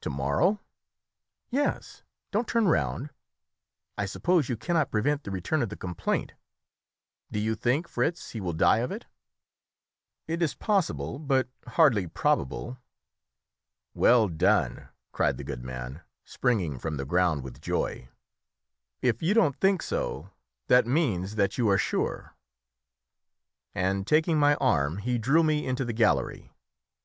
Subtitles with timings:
[0.00, 0.58] "To morrow?"
[1.48, 3.10] "Yes; don't turn round.
[3.96, 6.32] I suppose you cannot prevent the return of the complaint;
[7.30, 9.06] do you think, Fritz, he will die of it?"
[10.26, 12.78] "It is possible, but hardly probable."
[13.94, 18.08] "Well done!" cried the good man, springing from the ground with joy;
[19.00, 20.30] "if you don't think so,
[20.66, 22.34] that means that you are sure."
[23.76, 26.52] And taking my arm, he drew me into the gallery.